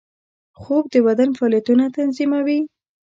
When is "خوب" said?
0.61-0.83